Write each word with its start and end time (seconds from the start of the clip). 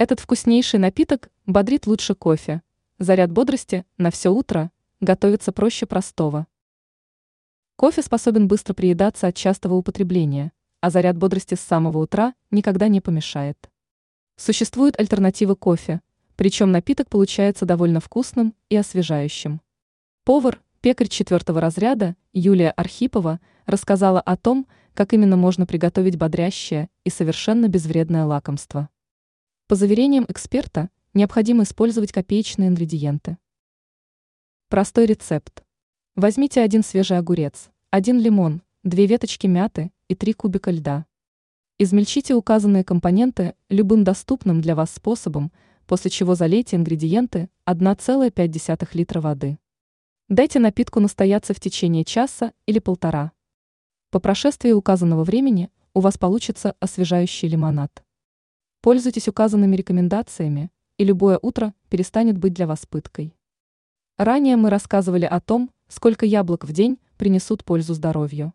Этот 0.00 0.20
вкуснейший 0.20 0.78
напиток 0.78 1.28
бодрит 1.44 1.88
лучше 1.88 2.14
кофе. 2.14 2.62
Заряд 3.00 3.32
бодрости 3.32 3.84
на 3.96 4.12
все 4.12 4.28
утро 4.28 4.70
готовится 5.00 5.50
проще 5.50 5.86
простого. 5.86 6.46
Кофе 7.74 8.02
способен 8.02 8.46
быстро 8.46 8.74
приедаться 8.74 9.26
от 9.26 9.34
частого 9.34 9.74
употребления, 9.74 10.52
а 10.80 10.90
заряд 10.90 11.16
бодрости 11.16 11.56
с 11.56 11.60
самого 11.60 11.98
утра 11.98 12.34
никогда 12.52 12.86
не 12.86 13.00
помешает. 13.00 13.68
Существуют 14.36 14.96
альтернативы 15.00 15.56
кофе, 15.56 16.00
причем 16.36 16.70
напиток 16.70 17.08
получается 17.08 17.66
довольно 17.66 17.98
вкусным 17.98 18.54
и 18.68 18.76
освежающим. 18.76 19.60
Повар, 20.22 20.60
пекарь 20.80 21.08
четвертого 21.08 21.60
разряда 21.60 22.14
Юлия 22.32 22.70
Архипова 22.70 23.40
рассказала 23.66 24.20
о 24.20 24.36
том, 24.36 24.68
как 24.94 25.12
именно 25.12 25.36
можно 25.36 25.66
приготовить 25.66 26.16
бодрящее 26.16 26.88
и 27.02 27.10
совершенно 27.10 27.66
безвредное 27.66 28.26
лакомство. 28.26 28.90
По 29.68 29.74
заверениям 29.74 30.24
эксперта, 30.26 30.88
необходимо 31.12 31.64
использовать 31.64 32.10
копеечные 32.10 32.68
ингредиенты. 32.68 33.36
Простой 34.70 35.04
рецепт. 35.04 35.62
Возьмите 36.16 36.62
один 36.62 36.82
свежий 36.82 37.18
огурец, 37.18 37.68
один 37.90 38.18
лимон, 38.18 38.62
две 38.82 39.04
веточки 39.04 39.46
мяты 39.46 39.92
и 40.08 40.14
три 40.14 40.32
кубика 40.32 40.70
льда. 40.70 41.04
Измельчите 41.78 42.34
указанные 42.34 42.82
компоненты 42.82 43.56
любым 43.68 44.04
доступным 44.04 44.62
для 44.62 44.74
вас 44.74 44.90
способом, 44.90 45.52
после 45.86 46.10
чего 46.10 46.34
залейте 46.34 46.76
ингредиенты 46.76 47.50
1,5 47.66 48.88
литра 48.94 49.20
воды. 49.20 49.58
Дайте 50.30 50.60
напитку 50.60 50.98
настояться 50.98 51.52
в 51.52 51.60
течение 51.60 52.06
часа 52.06 52.54
или 52.64 52.78
полтора. 52.78 53.32
По 54.08 54.18
прошествии 54.18 54.72
указанного 54.72 55.24
времени 55.24 55.70
у 55.92 56.00
вас 56.00 56.16
получится 56.16 56.74
освежающий 56.80 57.48
лимонад. 57.48 58.02
Пользуйтесь 58.80 59.28
указанными 59.28 59.76
рекомендациями, 59.76 60.70
и 60.98 61.04
любое 61.04 61.38
утро 61.40 61.74
перестанет 61.88 62.38
быть 62.38 62.54
для 62.54 62.66
вас 62.66 62.86
пыткой. 62.86 63.34
Ранее 64.16 64.56
мы 64.56 64.70
рассказывали 64.70 65.24
о 65.24 65.40
том, 65.40 65.70
сколько 65.88 66.26
яблок 66.26 66.64
в 66.64 66.72
день 66.72 66.98
принесут 67.16 67.64
пользу 67.64 67.94
здоровью. 67.94 68.52